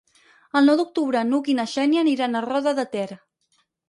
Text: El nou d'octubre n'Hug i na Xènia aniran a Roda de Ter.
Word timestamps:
El 0.59 0.69
nou 0.69 0.77
d'octubre 0.77 1.19
n'Hug 1.31 1.49
i 1.53 1.53
na 1.59 1.65
Xènia 1.73 2.05
aniran 2.05 2.39
a 2.39 2.41
Roda 2.47 2.73
de 2.81 2.87
Ter. 2.97 3.05